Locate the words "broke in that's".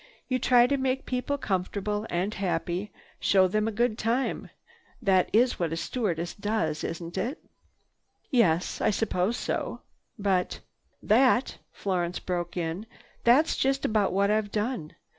12.17-13.55